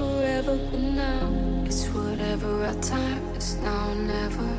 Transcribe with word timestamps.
forever, 0.00 0.56
but 0.70 0.80
now 0.80 1.22
it's 1.66 1.84
whatever. 1.88 2.50
Our 2.64 2.80
time 2.80 3.22
is 3.36 3.56
now 3.56 3.90
or 3.92 4.00
never. 4.14 4.50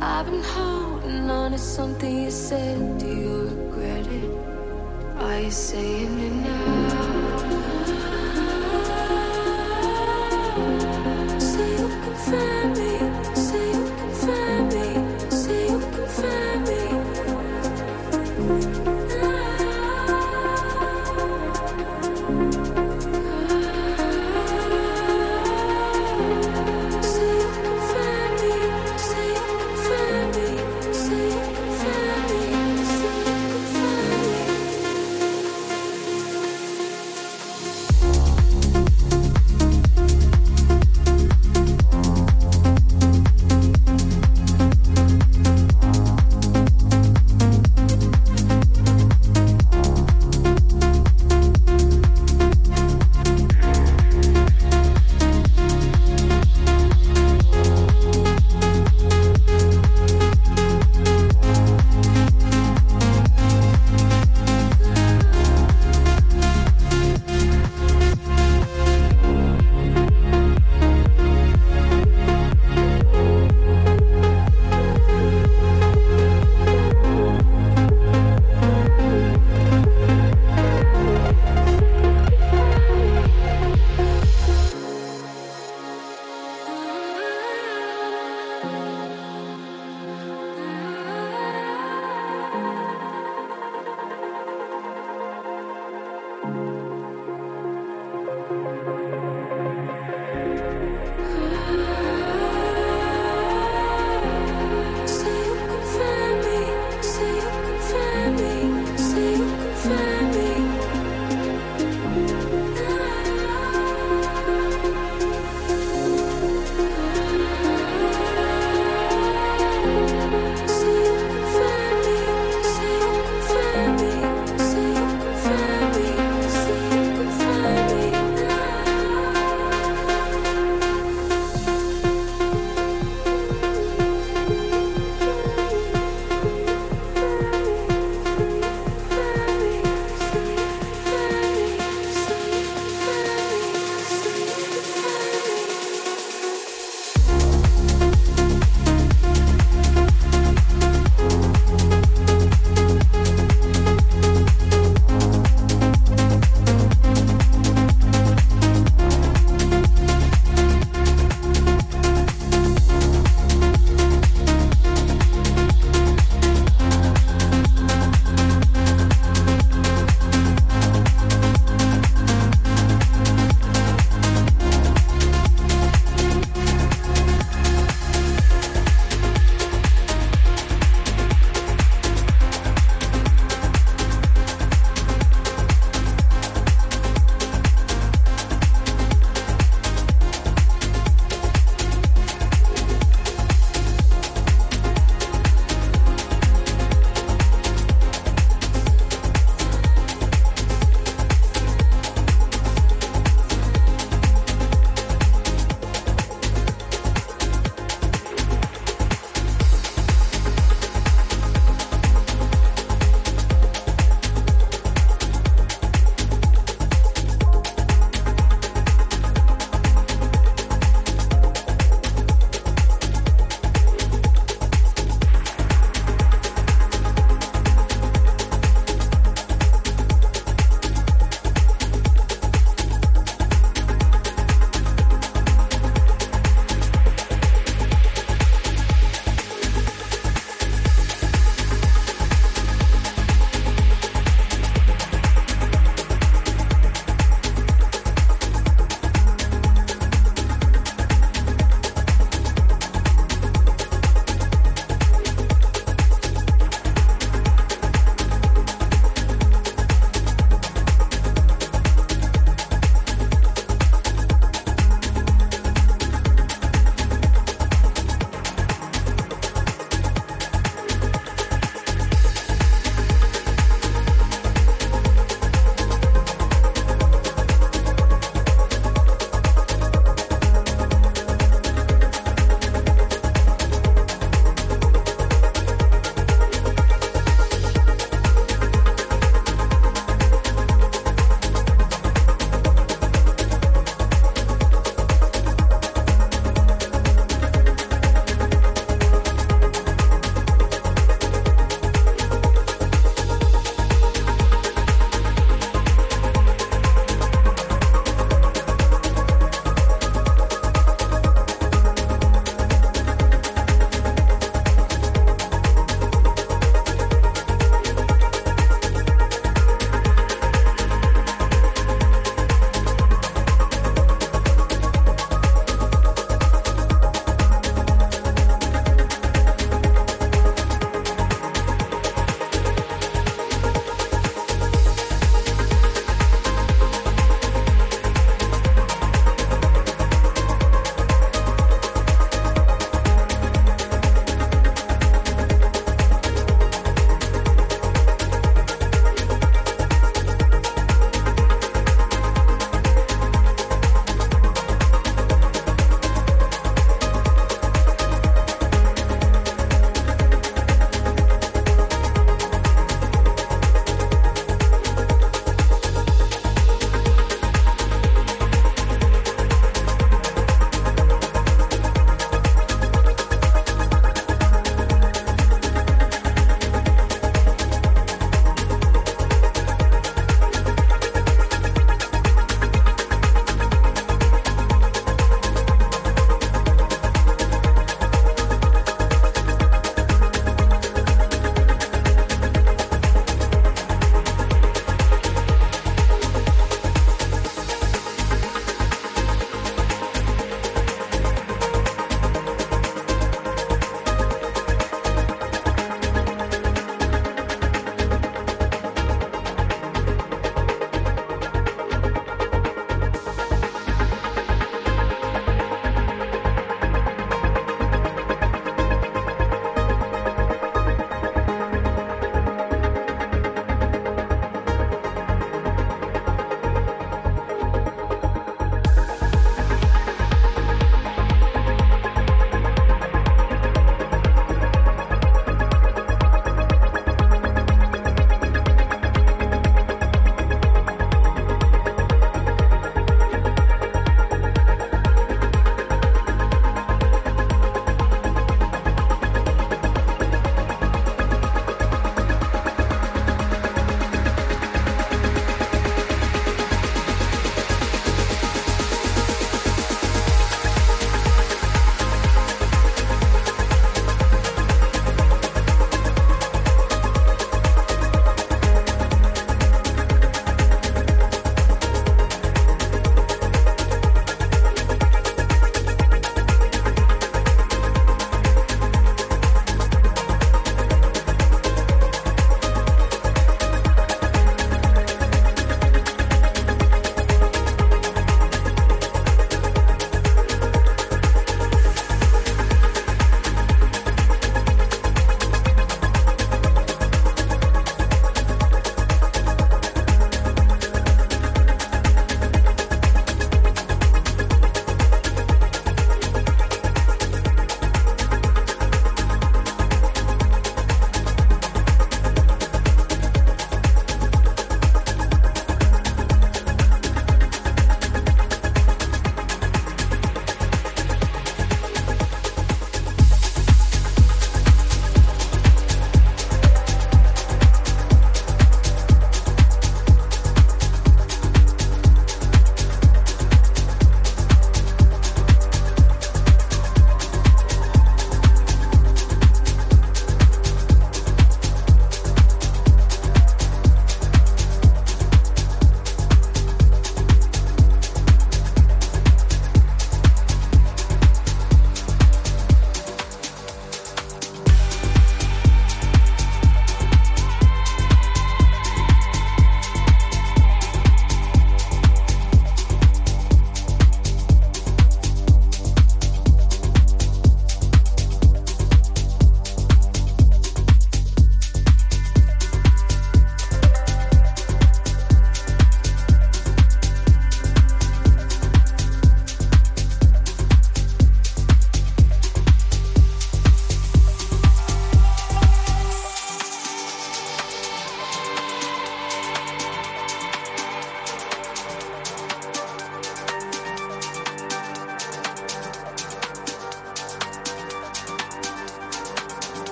I've 0.00 0.26
been 0.30 0.46
holding 0.56 1.28
on 1.30 1.50
to 1.52 1.58
something 1.58 2.12
you 2.24 2.30
said. 2.30 2.98
Do 2.98 3.08
you 3.22 3.34
regret 3.48 4.06
it? 4.20 4.30
Are 5.24 5.40
you 5.40 5.50
saying 5.50 6.14
it 6.28 6.36
now? 6.48 7.33